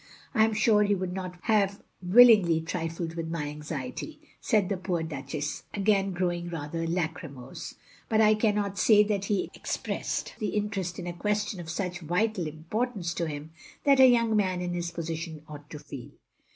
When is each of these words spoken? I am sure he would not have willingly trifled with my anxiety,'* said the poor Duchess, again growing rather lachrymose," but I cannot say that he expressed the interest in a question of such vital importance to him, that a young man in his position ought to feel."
I 0.33 0.43
am 0.45 0.53
sure 0.53 0.81
he 0.81 0.95
would 0.95 1.13
not 1.13 1.37
have 1.43 1.79
willingly 2.01 2.59
trifled 2.59 3.13
with 3.13 3.29
my 3.29 3.47
anxiety,'* 3.49 4.19
said 4.39 4.67
the 4.67 4.75
poor 4.75 5.03
Duchess, 5.03 5.61
again 5.75 6.11
growing 6.11 6.49
rather 6.49 6.87
lachrymose," 6.87 7.75
but 8.09 8.19
I 8.19 8.33
cannot 8.33 8.79
say 8.79 9.03
that 9.03 9.25
he 9.25 9.51
expressed 9.53 10.33
the 10.39 10.55
interest 10.55 10.97
in 10.97 11.05
a 11.05 11.13
question 11.13 11.59
of 11.59 11.69
such 11.69 11.99
vital 11.99 12.47
importance 12.47 13.13
to 13.13 13.27
him, 13.27 13.51
that 13.83 13.99
a 13.99 14.07
young 14.07 14.35
man 14.35 14.59
in 14.59 14.73
his 14.73 14.89
position 14.89 15.43
ought 15.47 15.69
to 15.69 15.77
feel." 15.77 16.09